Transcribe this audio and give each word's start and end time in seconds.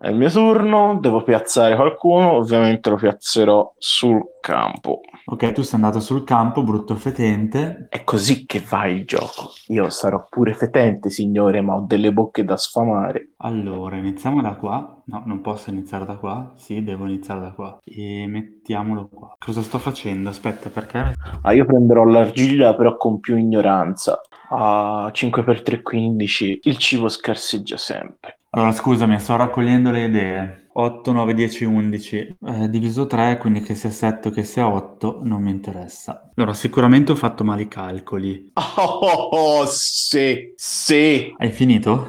È 0.00 0.06
il 0.06 0.14
mio 0.14 0.30
turno, 0.30 0.96
devo 1.00 1.24
piazzare 1.24 1.74
qualcuno, 1.74 2.34
ovviamente 2.34 2.88
lo 2.88 2.94
piazzerò 2.94 3.74
sul 3.76 4.22
campo. 4.40 5.00
Ok, 5.24 5.50
tu 5.50 5.62
sei 5.62 5.74
andato 5.74 5.98
sul 5.98 6.22
campo, 6.22 6.62
brutto 6.62 6.94
fetente. 6.94 7.88
È 7.90 8.04
così 8.04 8.46
che 8.46 8.60
va 8.60 8.86
il 8.86 9.04
gioco. 9.04 9.50
Io 9.66 9.90
sarò 9.90 10.24
pure 10.30 10.54
fetente, 10.54 11.10
signore, 11.10 11.62
ma 11.62 11.74
ho 11.74 11.80
delle 11.80 12.12
bocche 12.12 12.44
da 12.44 12.56
sfamare. 12.56 13.32
Allora, 13.38 13.96
iniziamo 13.96 14.40
da 14.40 14.54
qua. 14.54 15.02
No, 15.06 15.22
non 15.26 15.40
posso 15.40 15.70
iniziare 15.70 16.04
da 16.04 16.14
qua. 16.14 16.52
Sì, 16.54 16.84
devo 16.84 17.06
iniziare 17.06 17.40
da 17.40 17.50
qua. 17.50 17.78
E 17.82 18.24
mettiamolo 18.28 19.08
qua. 19.12 19.34
Cosa 19.36 19.62
sto 19.62 19.78
facendo? 19.78 20.28
Aspetta, 20.28 20.70
perché? 20.70 21.14
Ah, 21.42 21.52
io 21.52 21.64
prenderò 21.64 22.04
l'argilla, 22.04 22.76
però 22.76 22.96
con 22.96 23.18
più 23.18 23.36
ignoranza. 23.36 24.20
A 24.50 25.10
5x3, 25.12 25.82
15. 25.82 26.60
Il 26.62 26.76
cibo 26.76 27.08
scarseggia 27.08 27.76
sempre. 27.76 28.37
Allora, 28.50 28.72
scusami, 28.72 29.18
sto 29.20 29.36
raccogliendo 29.36 29.90
le 29.90 30.04
idee. 30.04 30.68
8, 30.72 31.12
9, 31.12 31.34
10, 31.34 31.64
11. 31.64 32.36
Eh, 32.46 32.70
diviso 32.70 33.06
3, 33.06 33.36
quindi 33.36 33.60
che 33.60 33.74
sia 33.74 33.90
7 33.90 34.28
o 34.28 34.30
che 34.30 34.44
sia 34.44 34.66
8, 34.66 35.20
non 35.22 35.42
mi 35.42 35.50
interessa. 35.50 36.30
Allora, 36.34 36.54
sicuramente 36.54 37.12
ho 37.12 37.16
fatto 37.16 37.44
male 37.44 37.62
i 37.62 37.68
calcoli. 37.68 38.52
Oh, 38.54 39.28
oh, 39.32 39.66
sì, 39.66 40.52
sì. 40.56 41.34
Hai 41.36 41.50
finito? 41.50 42.08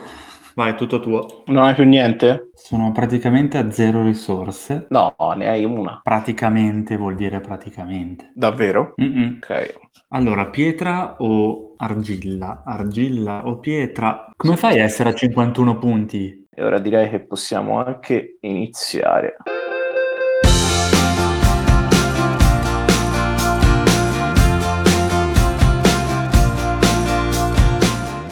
Vai, 0.54 0.76
tutto 0.76 1.00
tuo. 1.00 1.44
Non 1.48 1.64
hai 1.64 1.74
più 1.74 1.84
niente? 1.84 2.52
Sono 2.54 2.92
praticamente 2.92 3.58
a 3.58 3.72
zero 3.72 4.04
risorse. 4.04 4.88
No, 4.90 5.16
ne 5.36 5.48
hai 5.48 5.66
una. 5.66 6.02
Praticamente 6.04 6.96
vuol 6.96 7.16
dire 7.16 7.40
praticamente. 7.40 8.32
Davvero? 8.36 8.94
Mm-mm. 9.02 9.40
Ok. 9.42 9.89
Allora, 10.12 10.48
pietra 10.48 11.18
o 11.20 11.76
argilla? 11.78 12.64
Argilla 12.66 13.46
o 13.46 13.60
pietra? 13.60 14.32
Come 14.36 14.58
fai 14.58 14.80
a 14.80 14.84
essere 14.84 15.10
a 15.10 15.14
51 15.14 15.78
punti? 15.78 16.48
E 16.50 16.64
ora 16.64 16.80
direi 16.80 17.12
che 17.12 17.20
possiamo 17.20 17.78
anche 17.78 18.38
iniziare. 18.40 19.36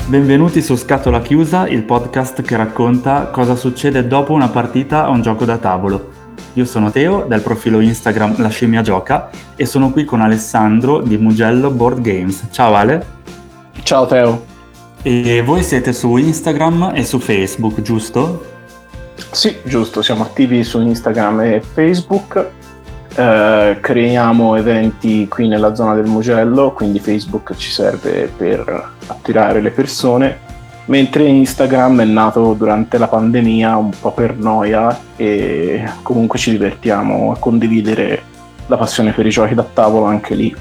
Benvenuti 0.07 0.63
su 0.63 0.75
Scatola 0.75 1.21
Chiusa, 1.21 1.67
il 1.67 1.83
podcast 1.83 2.41
che 2.41 2.57
racconta 2.57 3.27
cosa 3.27 3.55
succede 3.55 4.07
dopo 4.07 4.33
una 4.33 4.49
partita 4.49 5.05
a 5.05 5.09
un 5.09 5.21
gioco 5.21 5.45
da 5.45 5.59
tavolo. 5.59 6.16
Io 6.57 6.65
sono 6.65 6.89
Teo 6.89 7.25
del 7.27 7.41
profilo 7.41 7.79
Instagram 7.81 8.41
La 8.41 8.47
Scimmia 8.47 8.81
Gioca 8.81 9.29
e 9.55 9.67
sono 9.67 9.91
qui 9.91 10.05
con 10.05 10.21
Alessandro 10.21 11.01
di 11.01 11.15
Mugello 11.15 11.69
Board 11.69 12.01
Games. 12.01 12.47
Ciao 12.49 12.73
Ale. 12.73 13.05
Ciao 13.83 14.07
Teo. 14.07 14.43
E 15.03 15.43
voi 15.43 15.61
siete 15.61 15.93
su 15.93 16.17
Instagram 16.17 16.93
e 16.95 17.05
su 17.05 17.19
Facebook, 17.19 17.81
giusto? 17.81 18.43
Sì, 19.29 19.57
giusto, 19.65 20.01
siamo 20.01 20.23
attivi 20.23 20.63
su 20.63 20.81
Instagram 20.81 21.41
e 21.41 21.61
Facebook. 21.61 22.49
Eh, 23.13 23.77
creiamo 23.79 24.55
eventi 24.55 25.27
qui 25.27 25.47
nella 25.47 25.75
zona 25.75 25.93
del 25.93 26.07
Mugello, 26.07 26.71
quindi 26.71 26.99
Facebook 26.99 27.55
ci 27.55 27.69
serve 27.69 28.31
per 28.35 28.93
attirare 29.05 29.61
le 29.61 29.69
persone, 29.69 30.39
mentre 30.87 31.25
Instagram 31.25 32.01
è 32.01 32.05
nato 32.05 32.53
durante 32.53 32.97
la 32.97 33.07
pandemia 33.07 33.75
un 33.77 33.91
po' 33.99 34.11
per 34.11 34.37
noia 34.37 34.97
e 35.15 35.83
comunque 36.01 36.39
ci 36.39 36.51
divertiamo 36.51 37.31
a 37.31 37.37
condividere 37.37 38.21
la 38.67 38.77
passione 38.77 39.11
per 39.11 39.25
i 39.25 39.29
giochi 39.29 39.53
da 39.53 39.65
tavolo 39.71 40.05
anche 40.05 40.35
lì. 40.35 40.55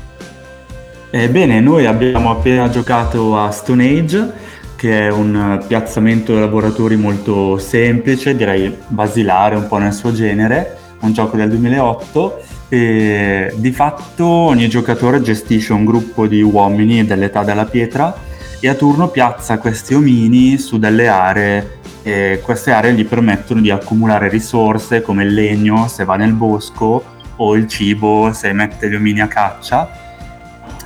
Ebbene, 1.11 1.61
noi 1.61 1.87
abbiamo 1.87 2.31
appena 2.31 2.69
giocato 2.69 3.39
a 3.39 3.51
Stone 3.51 3.89
Age, 3.89 4.33
che 4.77 5.07
è 5.07 5.11
un 5.11 5.63
piazzamento 5.67 6.39
lavoratori 6.39 6.97
molto 6.97 7.59
semplice, 7.59 8.37
direi 8.37 8.75
basilare 8.89 9.57
un 9.57 9.67
po' 9.67 9.79
nel 9.79 9.93
suo 9.93 10.13
genere, 10.13 10.77
un 11.01 11.13
gioco 11.13 11.37
del 11.37 11.49
2008 11.49 12.41
e 12.69 13.55
di 13.57 13.71
fatto 13.71 14.27
ogni 14.27 14.69
giocatore 14.69 15.23
gestisce 15.23 15.73
un 15.73 15.85
gruppo 15.85 16.27
di 16.27 16.43
uomini 16.43 17.05
dell'età 17.05 17.45
della 17.45 17.65
pietra 17.65 18.26
e 18.61 18.69
a 18.69 18.75
turno 18.75 19.09
piazza 19.09 19.59
questi 19.59 19.95
omini 19.95 20.59
su 20.59 20.79
delle 20.79 21.09
aree 21.09 21.79
e 22.03 22.41
queste 22.43 22.71
aree 22.71 22.93
gli 22.93 23.05
permettono 23.05 23.61
di 23.61 23.71
accumulare 23.71 24.29
risorse 24.29 25.03
come 25.03 25.25
il 25.25 25.35
legno 25.35 25.89
se 25.89 26.05
va 26.05 26.17
nel 26.17 26.33
bosco 26.33 27.05
o 27.37 27.57
il 27.57 27.67
cibo 27.67 28.33
se 28.33 28.53
mette 28.53 28.89
gli 28.89 28.95
omini 28.95 29.21
a 29.21 29.29
caccia. 29.29 30.05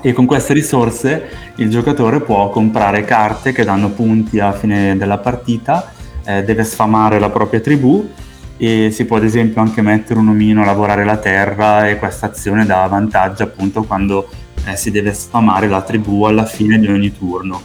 E 0.03 0.12
con 0.12 0.25
queste 0.25 0.54
risorse 0.54 1.53
il 1.56 1.69
giocatore 1.69 2.20
può 2.20 2.48
comprare 2.48 3.04
carte 3.04 3.53
che 3.53 3.64
danno 3.64 3.91
punti 3.91 4.41
alla 4.41 4.53
fine 4.53 4.97
della 4.97 5.19
partita, 5.19 5.92
eh, 6.25 6.42
deve 6.42 6.64
sfamare 6.64 7.19
la 7.19 7.28
propria 7.28 7.60
tribù 7.60 8.09
e 8.56 8.91
si 8.91 9.04
può 9.04 9.19
ad 9.19 9.25
esempio 9.25 9.60
anche 9.60 9.82
mettere 9.82 10.19
un 10.19 10.28
omino 10.28 10.62
a 10.62 10.64
lavorare 10.66 11.04
la 11.04 11.19
terra 11.19 11.88
e 11.88 11.97
questa 11.98 12.26
azione 12.26 12.64
dà 12.64 12.86
vantaggio 12.86 13.42
appunto 13.42 13.82
quando 13.84 14.28
eh, 14.66 14.76
si 14.76 14.91
deve 14.91 15.12
sfamare 15.12 15.69
la 15.69 15.82
tribù 15.82 16.25
alla 16.25 16.44
fine 16.44 16.78
di 16.78 16.88
ogni 16.88 17.16
turno. 17.16 17.62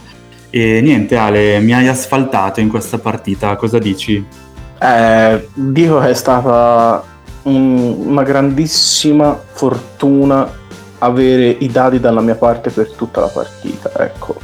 E 0.50 0.80
niente 0.80 1.16
Ale, 1.16 1.60
mi 1.60 1.74
hai 1.74 1.88
asfaltato 1.88 2.60
in 2.60 2.68
questa 2.68 2.98
partita, 2.98 3.56
cosa 3.56 3.78
dici? 3.78 4.24
Eh, 4.78 5.48
dico 5.54 5.98
che 6.00 6.10
è 6.10 6.14
stata 6.14 7.02
un- 7.42 7.94
una 8.06 8.22
grandissima 8.22 9.38
fortuna 9.52 10.48
avere 10.98 11.48
i 11.60 11.68
dati 11.68 12.00
dalla 12.00 12.20
mia 12.20 12.36
parte 12.36 12.70
per 12.70 12.90
tutta 12.92 13.20
la 13.20 13.26
partita, 13.28 13.90
ecco. 13.98 14.36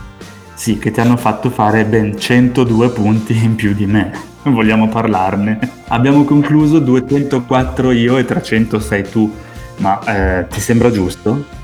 Sì, 0.55 0.79
che 0.79 0.91
ti 0.91 1.01
hanno 1.01 1.17
fatto 1.17 1.51
fare 1.51 1.85
ben 1.85 2.19
102 2.19 2.91
punti 2.91 3.37
in 3.43 3.55
più 3.55 3.73
di 3.75 3.87
me. 3.87 4.13
Vogliamo 4.45 4.89
parlarne. 4.89 5.59
Abbiamo 5.89 6.25
concluso 6.25 6.79
204 6.79 7.91
io 7.93 8.19
e 8.19 8.25
306 8.25 9.09
tu, 9.11 9.33
ma 9.79 9.99
eh, 10.05 10.47
ti 10.49 10.61
sembra 10.61 10.91
giusto? 10.91 11.61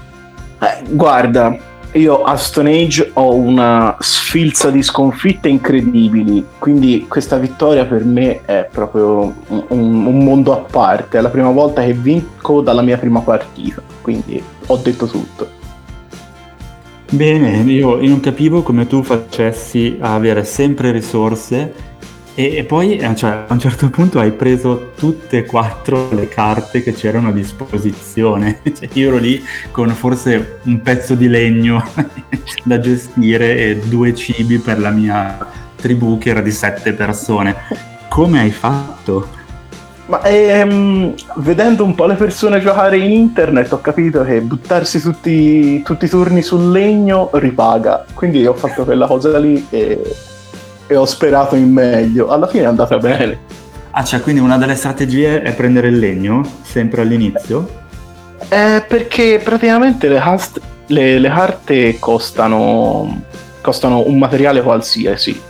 Eh, 0.61 0.83
guarda, 0.91 1.57
io 1.93 2.23
a 2.23 2.37
Stone 2.37 2.71
Age 2.71 3.11
ho 3.15 3.35
una 3.35 3.97
sfilza 3.99 4.71
di 4.71 4.83
sconfitte 4.83 5.49
incredibili, 5.49 6.45
quindi 6.59 7.07
questa 7.09 7.37
vittoria 7.39 7.85
per 7.87 8.05
me 8.05 8.45
è 8.45 8.69
proprio 8.71 9.35
un, 9.49 9.65
un- 9.69 10.23
mondo 10.25 10.53
a 10.53 10.59
parte. 10.59 11.19
È 11.19 11.21
la 11.21 11.31
prima 11.31 11.51
volta 11.51 11.83
che 11.83 11.93
vinco 11.95 12.61
dalla 12.61 12.83
mia 12.83 12.99
prima 12.99 13.21
partita, 13.21 13.83
quindi 14.03 14.43
ho 14.67 14.77
detto 14.77 15.07
tutto. 15.07 15.57
Bene, 17.11 17.57
io 17.73 17.97
non 18.07 18.21
capivo 18.21 18.63
come 18.63 18.87
tu 18.87 19.03
facessi 19.03 19.97
a 20.01 20.15
avere 20.15 20.45
sempre 20.45 20.91
risorse 20.91 21.73
e, 22.41 22.63
poi 22.63 22.99
eh, 22.99 23.17
cioè, 23.17 23.47
a 23.49 23.53
un 23.53 23.59
certo 23.59 23.91
punto 23.91 24.21
hai 24.21 24.31
preso 24.31 24.93
tutte 24.97 25.39
e 25.39 25.45
quattro 25.45 26.09
le 26.13 26.29
carte 26.29 26.85
che 26.85 26.93
c'erano 26.93 27.31
a 27.31 27.33
disposizione. 27.33 28.61
Cioè, 28.79 28.89
io 28.93 29.09
ero 29.09 29.17
lì 29.17 29.45
con 29.73 29.89
forse 29.89 30.61
un 30.63 30.81
pezzo 30.81 31.17
di 31.17 31.27
legno 31.27 31.83
da 32.63 32.79
gestire 32.79 33.57
e 33.57 33.79
due 33.79 34.15
cibi 34.15 34.59
per 34.59 34.79
la 34.79 34.91
mia 34.91 35.37
tribù 35.75 36.17
che 36.19 36.31
era 36.31 36.41
di 36.41 36.53
sette 36.53 36.93
persone. 36.93 37.57
Come 38.09 38.39
hai 38.39 38.53
fatto? 38.53 39.27
Ma 40.07 40.23
ehm, 40.23 41.15
vedendo 41.39 41.83
un 41.83 41.97
po' 41.97 42.07
le 42.07 42.15
persone 42.15 42.61
giocare 42.61 42.99
in 42.99 43.11
internet 43.11 43.73
ho 43.73 43.81
capito 43.81 44.23
che 44.23 44.41
buttarsi 44.43 45.01
tutti, 45.01 45.83
tutti 45.83 46.05
i 46.05 46.09
turni 46.09 46.43
sul 46.43 46.71
legno 46.71 47.31
ripaga. 47.33 48.05
Quindi 48.15 48.47
ho 48.47 48.55
fatto 48.55 48.85
quella 48.85 49.09
cosa 49.09 49.37
lì 49.41 49.67
e, 49.71 50.01
e 50.89 50.97
ho 50.97 51.05
sperato 51.05 51.55
in 51.55 51.71
meglio. 51.71 52.29
Alla 52.29 52.49
fine 52.49 52.65
è 52.65 52.67
andata 52.67 52.99
bene. 52.99 53.39
Ah, 53.93 54.03
cioè, 54.03 54.21
quindi 54.21 54.41
una 54.41 54.59
delle 54.59 54.75
strategie 54.75 55.43
è 55.43 55.55
prendere 55.55 55.89
il 55.89 55.99
legno, 55.99 56.45
sempre 56.63 57.03
all'inizio? 57.03 57.69
Eh, 58.49 58.85
perché 58.87 59.41
praticamente 59.43 60.09
le, 60.09 60.19
cast- 60.19 60.61
le- 60.87 61.19
le 61.19 61.29
carte 61.29 61.99
costano, 61.99 63.23
costano 63.61 64.07
un 64.07 64.19
materiale 64.19 64.63
qualsiasi. 64.63 65.41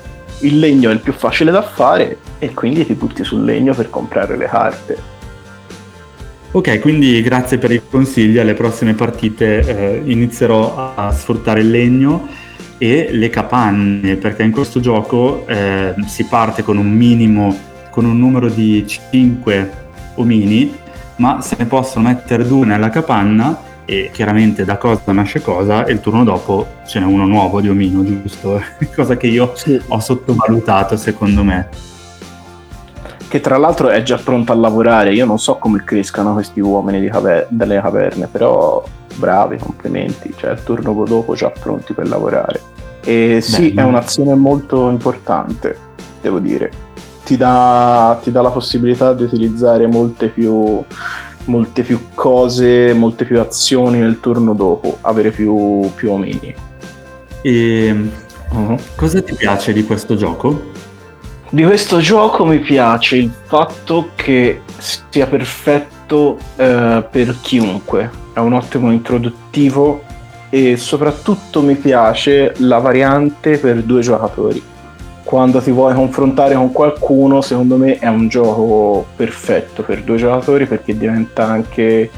Il 0.40 0.58
legno 0.58 0.90
è 0.90 0.92
il 0.92 1.00
più 1.00 1.12
facile 1.12 1.50
da 1.50 1.62
fare 1.62 2.18
e 2.38 2.54
quindi 2.54 2.86
ti 2.86 2.94
butti 2.94 3.24
sul 3.24 3.44
legno 3.44 3.74
per 3.74 3.90
comprare 3.90 4.36
le 4.36 4.46
carte. 4.46 5.16
Ok, 6.50 6.78
quindi 6.80 7.20
grazie 7.22 7.58
per 7.58 7.70
i 7.72 7.82
consigli. 7.88 8.38
Alle 8.38 8.54
prossime 8.54 8.94
partite 8.94 9.60
eh, 9.60 10.02
inizierò 10.04 10.94
a 10.96 11.12
sfruttare 11.12 11.60
il 11.60 11.70
legno 11.70 12.26
e 12.78 13.08
le 13.12 13.28
capanne, 13.28 14.16
perché 14.16 14.44
in 14.44 14.52
questo 14.52 14.80
gioco 14.80 15.46
eh, 15.46 15.94
si 16.06 16.24
parte 16.24 16.62
con 16.62 16.76
un 16.76 16.88
minimo, 16.88 17.56
con 17.90 18.04
un 18.04 18.18
numero 18.18 18.48
di 18.48 18.86
5 18.86 19.86
omini, 20.14 20.72
ma 21.16 21.40
se 21.40 21.56
ne 21.58 21.66
possono 21.66 22.08
mettere 22.08 22.46
due 22.46 22.64
nella 22.64 22.90
capanna 22.90 23.66
e 23.84 24.10
chiaramente 24.12 24.64
da 24.64 24.76
cosa 24.76 25.12
nasce 25.12 25.40
cosa 25.40 25.86
e 25.86 25.92
il 25.92 26.00
turno 26.00 26.22
dopo 26.22 26.66
ce 26.86 27.00
n'è 27.00 27.06
uno 27.06 27.26
nuovo 27.26 27.60
di 27.60 27.68
omino, 27.68 28.04
giusto? 28.04 28.60
cosa 28.94 29.16
che 29.16 29.26
io 29.26 29.52
ho 29.88 30.00
sottovalutato 30.00 30.96
secondo 30.96 31.42
me. 31.42 31.68
Che 33.28 33.40
tra 33.40 33.58
l'altro 33.58 33.88
è 33.88 34.02
già 34.02 34.16
pronto 34.16 34.52
a 34.52 34.54
lavorare. 34.54 35.12
Io 35.12 35.26
non 35.26 35.38
so 35.38 35.56
come 35.56 35.82
crescano 35.84 36.32
questi 36.32 36.60
uomini 36.60 37.00
di 37.00 37.08
caver- 37.08 37.46
delle 37.50 37.80
caverne, 37.80 38.26
però 38.26 38.82
bravi, 39.18 39.58
complimenti. 39.58 40.32
Cioè, 40.36 40.52
il 40.52 40.62
turno 40.62 41.04
dopo 41.04 41.34
già 41.34 41.50
pronti 41.50 41.92
per 41.92 42.08
lavorare. 42.08 42.60
E 43.04 43.40
sì, 43.40 43.72
Beh, 43.72 43.82
è 43.82 43.84
un'azione 43.84 44.34
molto 44.34 44.88
importante, 44.88 45.76
devo 46.20 46.38
dire. 46.38 46.70
ti 47.28 47.36
dà, 47.36 48.18
ti 48.22 48.32
dà 48.32 48.40
la 48.40 48.48
possibilità 48.48 49.12
di 49.12 49.24
utilizzare 49.24 49.86
molte 49.86 50.28
più, 50.28 50.82
molte 51.44 51.82
più 51.82 52.06
cose, 52.14 52.94
molte 52.94 53.26
più 53.26 53.38
azioni 53.38 53.98
nel 53.98 54.18
turno 54.18 54.54
dopo, 54.54 54.96
avere 55.02 55.30
più, 55.30 55.90
più 55.94 56.10
omini. 56.10 56.54
E 57.42 58.10
uh-huh. 58.50 58.78
cosa 58.96 59.20
ti 59.20 59.34
piace 59.34 59.74
di 59.74 59.84
questo 59.84 60.16
gioco? 60.16 60.70
Di 61.50 61.64
questo 61.64 61.98
gioco 62.00 62.46
mi 62.46 62.60
piace 62.60 63.16
il 63.16 63.30
fatto 63.44 64.10
che 64.14 64.62
sia 64.78 65.26
perfetto 65.26 65.96
eh, 66.56 67.04
per 67.10 67.36
chiunque, 67.40 68.10
è 68.32 68.38
un 68.38 68.52
ottimo 68.52 68.90
introduttivo 68.90 70.02
e 70.50 70.76
soprattutto 70.76 71.60
mi 71.60 71.74
piace 71.74 72.54
la 72.58 72.78
variante 72.78 73.58
per 73.58 73.82
due 73.82 74.00
giocatori. 74.00 74.62
Quando 75.22 75.60
ti 75.60 75.70
vuoi 75.70 75.92
confrontare 75.94 76.54
con 76.54 76.72
qualcuno, 76.72 77.42
secondo 77.42 77.76
me 77.76 77.98
è 77.98 78.06
un 78.06 78.28
gioco 78.28 79.04
perfetto 79.14 79.82
per 79.82 80.02
due 80.02 80.16
giocatori 80.16 80.64
perché 80.64 80.96
diventa 80.96 81.44
anche 81.44 82.10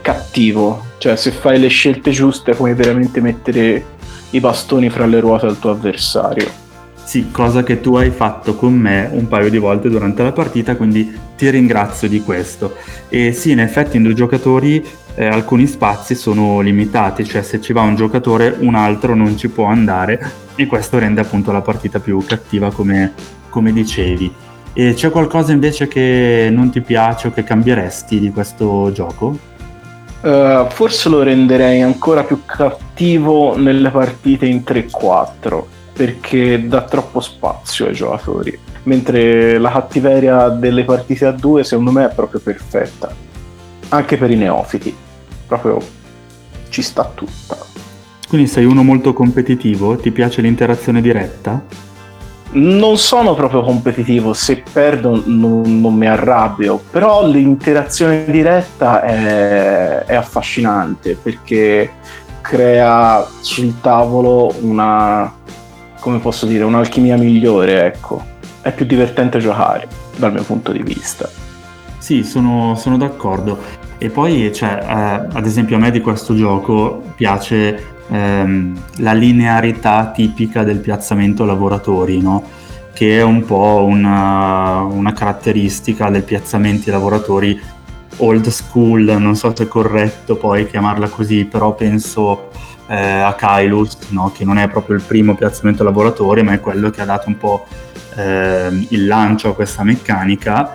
cattivo, 0.00 0.82
cioè 0.96 1.16
se 1.16 1.30
fai 1.30 1.58
le 1.58 1.68
scelte 1.68 2.10
giuste 2.10 2.54
puoi 2.54 2.72
veramente 2.72 3.20
mettere 3.20 3.84
i 4.30 4.40
bastoni 4.40 4.88
fra 4.88 5.04
le 5.04 5.20
ruote 5.20 5.46
al 5.46 5.58
tuo 5.58 5.72
avversario. 5.72 6.67
Sì, 7.08 7.30
cosa 7.30 7.62
che 7.62 7.80
tu 7.80 7.96
hai 7.96 8.10
fatto 8.10 8.54
con 8.54 8.74
me 8.74 9.08
un 9.10 9.28
paio 9.28 9.48
di 9.48 9.56
volte 9.56 9.88
durante 9.88 10.22
la 10.22 10.32
partita, 10.32 10.76
quindi 10.76 11.18
ti 11.38 11.48
ringrazio 11.48 12.06
di 12.06 12.20
questo. 12.20 12.74
E 13.08 13.32
sì, 13.32 13.52
in 13.52 13.60
effetti 13.60 13.96
in 13.96 14.02
due 14.02 14.12
giocatori 14.12 14.86
eh, 15.14 15.26
alcuni 15.26 15.66
spazi 15.66 16.14
sono 16.14 16.60
limitati, 16.60 17.24
cioè 17.24 17.40
se 17.40 17.62
ci 17.62 17.72
va 17.72 17.80
un 17.80 17.96
giocatore 17.96 18.54
un 18.58 18.74
altro 18.74 19.14
non 19.14 19.38
ci 19.38 19.48
può 19.48 19.64
andare 19.64 20.20
e 20.54 20.66
questo 20.66 20.98
rende 20.98 21.22
appunto 21.22 21.50
la 21.50 21.62
partita 21.62 21.98
più 21.98 22.22
cattiva 22.26 22.70
come, 22.70 23.14
come 23.48 23.72
dicevi. 23.72 24.30
E 24.74 24.92
c'è 24.92 25.08
qualcosa 25.08 25.52
invece 25.52 25.88
che 25.88 26.50
non 26.52 26.68
ti 26.68 26.82
piace 26.82 27.28
o 27.28 27.32
che 27.32 27.42
cambieresti 27.42 28.20
di 28.20 28.30
questo 28.30 28.92
gioco? 28.92 29.38
Uh, 30.20 30.68
forse 30.68 31.08
lo 31.08 31.22
renderei 31.22 31.80
ancora 31.80 32.22
più 32.22 32.42
cattivo 32.44 33.56
nelle 33.56 33.88
partite 33.88 34.44
in 34.44 34.62
3-4 34.62 35.76
perché 35.98 36.68
dà 36.68 36.82
troppo 36.82 37.18
spazio 37.18 37.86
ai 37.86 37.92
giocatori. 37.92 38.56
Mentre 38.84 39.58
la 39.58 39.72
cattiveria 39.72 40.48
delle 40.48 40.84
partite 40.84 41.26
a 41.26 41.32
due, 41.32 41.64
secondo 41.64 41.90
me, 41.90 42.04
è 42.04 42.14
proprio 42.14 42.38
perfetta. 42.38 43.12
Anche 43.88 44.16
per 44.16 44.30
i 44.30 44.36
neofiti. 44.36 44.94
Proprio 45.48 45.80
ci 46.68 46.82
sta 46.82 47.10
tutta. 47.12 47.56
Quindi 48.28 48.46
sei 48.46 48.64
uno 48.64 48.84
molto 48.84 49.12
competitivo? 49.12 49.96
Ti 49.96 50.12
piace 50.12 50.40
l'interazione 50.40 51.00
diretta? 51.00 51.60
Non 52.50 52.96
sono 52.96 53.34
proprio 53.34 53.62
competitivo, 53.62 54.34
se 54.34 54.62
perdo 54.72 55.20
non, 55.26 55.80
non 55.80 55.94
mi 55.94 56.06
arrabbio, 56.06 56.80
però 56.90 57.26
l'interazione 57.26 58.24
diretta 58.30 59.02
è, 59.02 60.04
è 60.04 60.14
affascinante 60.14 61.18
perché 61.20 61.90
crea 62.40 63.26
sul 63.40 63.80
tavolo 63.80 64.54
una, 64.60 65.30
come 66.00 66.18
posso 66.18 66.46
dire, 66.46 66.64
un'alchimia 66.64 67.16
migliore, 67.16 67.86
ecco. 67.86 68.36
È 68.60 68.72
più 68.72 68.84
divertente 68.84 69.38
giocare, 69.38 69.88
dal 70.16 70.32
mio 70.32 70.42
punto 70.42 70.72
di 70.72 70.82
vista. 70.82 71.28
Sì, 71.98 72.22
sono, 72.22 72.74
sono 72.76 72.96
d'accordo. 72.96 73.58
E 73.98 74.10
poi, 74.10 74.52
cioè, 74.52 74.78
eh, 74.82 75.36
ad 75.36 75.46
esempio, 75.46 75.76
a 75.76 75.78
me 75.78 75.90
di 75.90 76.00
questo 76.00 76.34
gioco 76.34 77.02
piace 77.16 77.96
ehm, 78.08 78.80
la 78.98 79.12
linearità 79.12 80.10
tipica 80.14 80.62
del 80.64 80.78
piazzamento 80.78 81.44
lavoratori, 81.44 82.20
no? 82.20 82.66
che 82.98 83.18
è 83.18 83.22
un 83.22 83.44
po' 83.44 83.84
una, 83.88 84.80
una 84.80 85.12
caratteristica 85.12 86.10
del 86.10 86.24
piazzamento 86.24 86.90
lavoratori 86.90 87.60
old 88.16 88.48
school, 88.48 89.04
non 89.18 89.36
so 89.36 89.54
se 89.54 89.64
è 89.64 89.68
corretto 89.68 90.34
poi 90.34 90.66
chiamarla 90.66 91.08
così, 91.08 91.44
però 91.44 91.74
penso 91.74 92.50
eh, 92.88 92.96
a 92.96 93.34
Kailus, 93.34 93.98
no? 94.08 94.32
che 94.34 94.44
non 94.44 94.58
è 94.58 94.68
proprio 94.68 94.96
il 94.96 95.02
primo 95.02 95.34
piazzamento 95.34 95.84
lavoratore, 95.84 96.42
ma 96.42 96.52
è 96.52 96.60
quello 96.60 96.90
che 96.90 97.02
ha 97.02 97.04
dato 97.04 97.28
un 97.28 97.36
po' 97.36 97.66
eh, 98.16 98.86
il 98.88 99.06
lancio 99.06 99.50
a 99.50 99.54
questa 99.54 99.84
meccanica. 99.84 100.74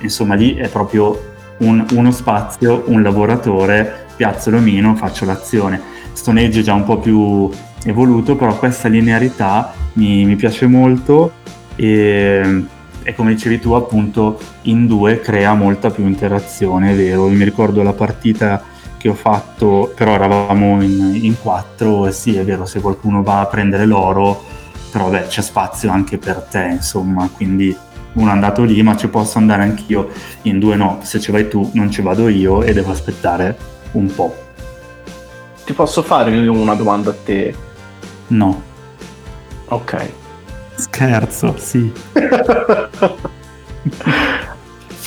Insomma, 0.00 0.34
lì 0.34 0.54
è 0.54 0.68
proprio 0.68 1.32
un, 1.58 1.84
uno 1.92 2.10
spazio, 2.10 2.84
un 2.86 3.02
lavoratore, 3.02 4.06
piazzo 4.16 4.50
l'omino, 4.50 4.94
faccio 4.94 5.24
l'azione. 5.24 5.80
Stone 6.12 6.44
Age 6.44 6.60
è 6.60 6.62
già 6.62 6.74
un 6.74 6.84
po' 6.84 6.98
più 6.98 7.50
evoluto, 7.84 8.36
però 8.36 8.56
questa 8.56 8.88
linearità 8.88 9.72
mi, 9.94 10.24
mi 10.24 10.36
piace 10.36 10.66
molto 10.66 11.32
e, 11.76 12.64
e, 13.02 13.14
come 13.14 13.34
dicevi 13.34 13.58
tu 13.58 13.72
appunto 13.72 14.38
in 14.62 14.86
due 14.86 15.20
crea 15.20 15.54
molta 15.54 15.90
più 15.90 16.06
interazione, 16.06 16.92
è 16.92 16.94
vero? 16.94 17.28
Mi 17.28 17.44
ricordo 17.44 17.82
la 17.82 17.92
partita 17.92 18.62
che 19.04 19.10
ho 19.10 19.14
fatto, 19.14 19.92
però 19.94 20.14
eravamo 20.14 20.82
in, 20.82 21.18
in 21.22 21.38
quattro 21.38 22.06
e 22.06 22.12
sì, 22.12 22.38
è 22.38 22.42
vero, 22.42 22.64
se 22.64 22.80
qualcuno 22.80 23.22
va 23.22 23.40
a 23.40 23.46
prendere 23.46 23.84
l'oro, 23.84 24.42
però 24.90 25.10
beh, 25.10 25.26
c'è 25.26 25.42
spazio 25.42 25.90
anche 25.90 26.16
per 26.16 26.46
te, 26.50 26.68
insomma, 26.70 27.28
quindi 27.28 27.76
uno 28.14 28.30
è 28.30 28.32
andato 28.32 28.62
lì, 28.62 28.82
ma 28.82 28.96
ci 28.96 29.08
posso 29.08 29.36
andare 29.36 29.62
anch'io, 29.62 30.08
in 30.42 30.58
due 30.58 30.76
no, 30.76 31.00
se 31.02 31.20
ci 31.20 31.30
vai 31.30 31.48
tu 31.48 31.70
non 31.74 31.90
ci 31.90 32.00
vado 32.00 32.28
io 32.28 32.62
e 32.62 32.72
devo 32.72 32.92
aspettare 32.92 33.54
un 33.92 34.06
po'. 34.06 34.34
Ti 35.66 35.74
posso 35.74 36.02
fare 36.02 36.34
una 36.48 36.74
domanda 36.74 37.10
a 37.10 37.16
te? 37.22 37.54
No. 38.28 38.62
Ok. 39.66 40.10
Scherzo, 40.76 41.56
sì. 41.58 41.92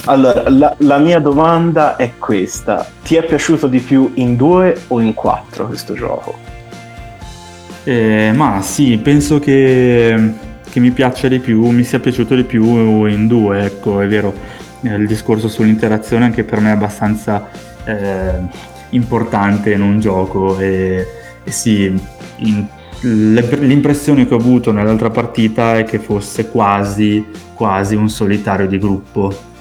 Allora, 0.08 0.50
la, 0.50 0.74
la, 0.80 0.98
mia 1.00 1.20
domanda 1.20 1.98
è 1.98 2.14
questa. 2.18 2.88
Ti 3.04 3.16
è 3.16 3.26
piaciuto 3.26 3.68
di 3.68 3.80
più 3.80 4.12
in 4.16 4.38
due 4.38 4.84
o 4.88 5.02
in 5.02 5.14
quattro 5.14 5.68
questo 5.68 5.94
gioco? 5.96 6.36
Eh, 7.84 8.32
ma 8.34 8.62
sì, 8.62 8.98
penso 9.04 9.40
che, 9.40 10.34
che, 10.70 10.80
mi 10.80 10.92
piaccia 10.92 11.28
di 11.28 11.40
più, 11.40 11.68
mi 11.72 11.84
sia 11.84 12.00
piaciuto 12.00 12.36
di 12.36 12.44
più 12.44 13.06
in 13.06 13.28
due, 13.28 13.66
ecco, 13.66 14.00
è 14.00 14.08
vero. 14.08 14.34
Eh, 14.82 14.96
il 14.96 15.08
discorso 15.08 15.50
sull'interazione 15.50 16.24
anche 16.24 16.46
per 16.46 16.62
me 16.62 16.70
è 16.70 16.74
abbastanza 16.74 17.50
eh, 17.84 18.40
importante 18.92 19.74
in 19.74 19.82
un 19.82 20.00
gioco 20.00 20.58
e, 20.58 21.06
e 21.44 21.52
sì, 21.52 21.94
in, 22.38 22.66
l'impressione 23.02 24.26
che 24.26 24.34
ho 24.34 24.38
avuto 24.38 24.72
nell'altra 24.72 25.10
partita 25.10 25.78
è 25.78 25.84
che 25.84 26.00
fosse 26.00 26.50
quasi, 26.50 27.26
quasi 27.54 27.96
un 27.96 28.08
solitario 28.08 28.68
di 28.68 28.78
gruppo 28.78 29.56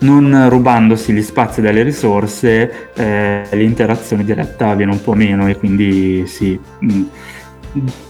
non 0.00 0.48
rubandosi 0.48 1.12
gli 1.12 1.22
spazi 1.22 1.60
dalle 1.60 1.82
risorse 1.82 2.92
eh, 2.94 3.48
l'interazione 3.52 4.24
diretta 4.24 4.74
viene 4.74 4.92
un 4.92 5.02
po' 5.02 5.14
meno 5.14 5.48
e 5.48 5.56
quindi 5.56 6.26
sì, 6.26 6.58
mm, 6.84 7.02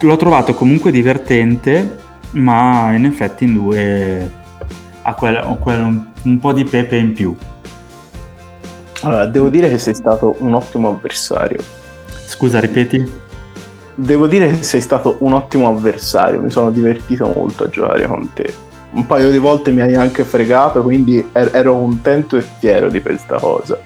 l'ho 0.01 0.17
trovato 0.17 0.55
comunque 0.55 0.91
divertente 0.91 2.07
ma 2.33 2.93
in 2.93 3.07
effetti 3.07 3.45
in 3.45 3.55
due 3.55 4.31
ha 5.03 5.15
quel, 5.15 5.57
quel, 5.61 5.81
un, 5.81 6.05
un 6.25 6.39
po' 6.39 6.53
di 6.53 6.65
pepe 6.65 6.97
in 6.97 7.15
più. 7.15 7.35
Allora, 9.03 9.27
devo 9.27 9.49
dire 9.49 9.71
che 9.71 9.79
sei 9.79 9.95
stato 9.95 10.37
un 10.41 10.53
ottimo 10.53 10.91
avversario. 10.91 11.63
Scusa, 12.27 12.61
ripeti? 12.61 13.11
Devo 13.95 14.27
dire 14.27 14.49
che 14.49 14.63
sei 14.63 14.83
stato 14.83 15.17
un 15.21 15.33
ottimo 15.33 15.69
avversario, 15.69 16.43
mi 16.43 16.51
sono 16.51 16.71
divertito 16.71 17.33
molto 17.35 17.65
a 17.65 17.69
giocare 17.69 18.07
con 18.07 18.33
te 18.35 18.67
un 18.91 19.07
paio 19.07 19.31
di 19.31 19.39
volte 19.39 19.71
mi 19.71 19.81
hai 19.81 19.95
anche 19.95 20.25
fregato, 20.25 20.83
quindi 20.83 21.27
er- 21.33 21.51
ero 21.53 21.79
contento 21.79 22.37
e 22.37 22.45
fiero 22.59 22.89
di 22.89 23.03
questa 23.03 23.39
cosa. 23.39 23.79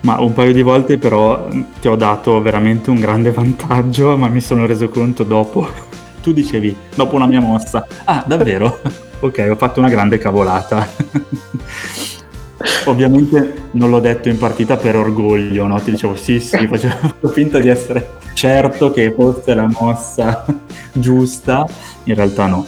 Ma 0.00 0.20
un 0.20 0.32
paio 0.34 0.52
di 0.52 0.62
volte 0.62 0.98
però 0.98 1.48
ti 1.80 1.88
ho 1.88 1.96
dato 1.96 2.40
veramente 2.40 2.90
un 2.90 3.00
grande 3.00 3.32
vantaggio, 3.32 4.16
ma 4.16 4.28
mi 4.28 4.40
sono 4.40 4.66
reso 4.66 4.88
conto 4.88 5.24
dopo. 5.24 5.68
Tu 6.22 6.32
dicevi, 6.32 6.76
dopo 6.92 7.14
una 7.14 7.26
mia 7.26 7.40
mossa. 7.40 7.86
Ah, 8.04 8.24
davvero? 8.26 8.80
ok, 9.20 9.46
ho 9.48 9.54
fatto 9.54 9.78
una 9.78 9.88
grande 9.88 10.18
cavolata. 10.18 10.84
Ovviamente 12.86 13.68
non 13.72 13.90
l'ho 13.90 14.00
detto 14.00 14.28
in 14.28 14.36
partita 14.36 14.76
per 14.76 14.96
orgoglio, 14.96 15.68
no? 15.68 15.80
Ti 15.80 15.92
dicevo 15.92 16.16
sì, 16.16 16.40
sì, 16.40 16.66
facevo 16.66 17.28
finta 17.28 17.60
di 17.60 17.68
essere 17.68 18.14
certo 18.34 18.90
che 18.90 19.12
fosse 19.16 19.54
la 19.54 19.70
mossa 19.78 20.44
giusta, 20.92 21.64
in 22.04 22.14
realtà 22.14 22.46
no 22.46 22.66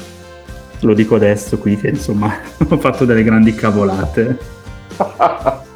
lo 0.80 0.94
dico 0.94 1.16
adesso 1.16 1.58
qui 1.58 1.76
che 1.76 1.88
insomma 1.88 2.32
ho 2.68 2.78
fatto 2.78 3.04
delle 3.04 3.22
grandi 3.22 3.54
cavolate. 3.54 4.38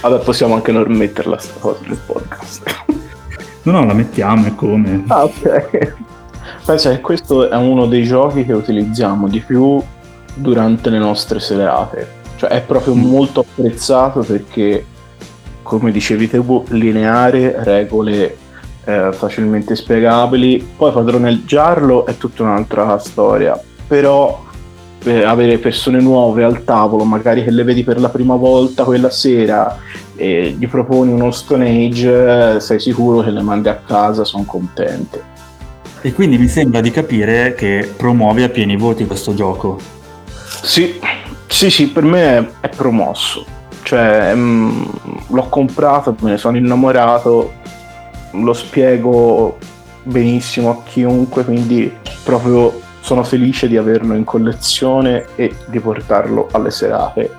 Vabbè, 0.00 0.22
possiamo 0.22 0.54
anche 0.54 0.72
non 0.72 0.84
metterla 0.92 1.38
sta 1.38 1.54
cosa 1.58 1.80
nel 1.86 1.98
podcast. 2.04 2.84
no, 3.62 3.72
no, 3.72 3.84
la 3.84 3.94
mettiamo 3.94 4.46
e 4.46 4.54
come. 4.54 5.04
Ah, 5.08 5.24
ok. 5.24 5.94
Pensa 6.64 6.90
che 6.90 7.00
questo 7.00 7.48
è 7.48 7.56
uno 7.56 7.86
dei 7.86 8.04
giochi 8.04 8.44
che 8.44 8.52
utilizziamo 8.52 9.28
di 9.28 9.40
più 9.40 9.82
durante 10.34 10.90
le 10.90 10.98
nostre 10.98 11.40
serate. 11.40 12.14
Cioè 12.36 12.50
è 12.50 12.62
proprio 12.62 12.94
mm. 12.94 13.04
molto 13.04 13.40
apprezzato 13.40 14.20
perché, 14.20 14.84
come 15.62 15.90
dicevi 15.90 16.28
te, 16.28 16.42
lineare, 16.68 17.64
regole 17.64 18.36
eh, 18.84 19.12
facilmente 19.12 19.74
spiegabili. 19.74 20.74
Poi 20.76 20.92
padroneggiarlo 20.92 22.06
è 22.06 22.16
tutta 22.16 22.42
un'altra 22.44 22.98
storia 22.98 23.60
però 23.86 24.44
eh, 25.04 25.22
avere 25.22 25.58
persone 25.58 26.00
nuove 26.00 26.42
al 26.42 26.64
tavolo, 26.64 27.04
magari 27.04 27.44
che 27.44 27.50
le 27.50 27.62
vedi 27.62 27.84
per 27.84 28.00
la 28.00 28.08
prima 28.08 28.34
volta 28.34 28.84
quella 28.84 29.10
sera 29.10 29.78
e 30.16 30.56
gli 30.58 30.66
proponi 30.68 31.12
uno 31.12 31.30
Stone 31.30 31.68
Age, 31.68 32.54
eh, 32.54 32.60
sei 32.60 32.80
sicuro 32.80 33.20
che 33.20 33.30
le 33.30 33.42
mandi 33.42 33.68
a 33.68 33.76
casa, 33.76 34.24
sono 34.24 34.44
contente. 34.44 35.34
E 36.00 36.12
quindi 36.12 36.38
mi 36.38 36.48
sembra 36.48 36.80
di 36.80 36.90
capire 36.90 37.54
che 37.54 37.92
promuovi 37.96 38.42
a 38.42 38.48
pieni 38.48 38.76
voti 38.76 39.06
questo 39.06 39.34
gioco. 39.34 39.78
Sì, 40.62 40.98
sì, 41.46 41.70
sì, 41.70 41.88
per 41.88 42.04
me 42.04 42.52
è, 42.60 42.68
promosso. 42.68 43.44
Cioè, 43.82 44.34
mh, 44.34 44.40
mm, 44.40 44.82
l'ho 45.28 45.48
comprato, 45.48 46.16
me 46.20 46.30
ne 46.30 46.36
sono 46.36 46.56
innamorato, 46.56 47.52
lo 48.32 48.52
spiego 48.52 49.58
benissimo 50.02 50.70
a 50.70 50.82
chiunque, 50.88 51.44
quindi 51.44 51.92
proprio 52.24 52.80
sono 53.06 53.22
felice 53.22 53.68
di 53.68 53.76
averlo 53.76 54.14
in 54.14 54.24
collezione 54.24 55.26
e 55.36 55.54
di 55.66 55.78
portarlo 55.78 56.48
alle 56.50 56.72
serate. 56.72 57.30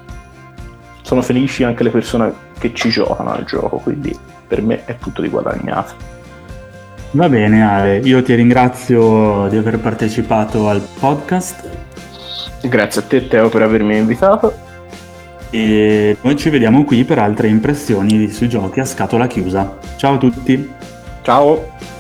Sono 1.02 1.22
felici 1.22 1.66
anche 1.66 1.84
le 1.84 1.90
persone 1.90 2.34
che 2.58 2.74
ci 2.74 2.88
giocano 2.88 3.34
al 3.34 3.44
gioco, 3.44 3.76
quindi 3.76 4.18
per 4.48 4.62
me 4.62 4.86
è 4.86 4.96
tutto 4.98 5.22
di 5.22 5.28
guadagnato. 5.28 5.94
Va 7.12 7.28
bene 7.28 7.68
Ale, 7.68 7.98
io 7.98 8.24
ti 8.24 8.34
ringrazio 8.34 9.50
di 9.50 9.58
aver 9.58 9.80
partecipato 9.80 10.70
al 10.70 10.82
podcast. 11.02 11.70
Grazie 12.62 13.02
a 13.02 13.04
te 13.04 13.28
Teo 13.28 13.50
per 13.50 13.62
avermi 13.62 13.98
invitato. 13.98 14.54
E 15.50 16.16
noi 16.22 16.38
ci 16.38 16.50
vediamo 16.50 16.86
qui 16.86 17.04
per 17.04 17.20
altre 17.20 17.50
impressioni 17.50 18.30
sui 18.30 18.48
giochi 18.48 18.80
a 18.80 18.86
scatola 18.86 19.28
chiusa. 19.28 19.78
Ciao 19.98 20.14
a 20.14 20.18
tutti. 20.18 20.72
Ciao. 21.24 21.97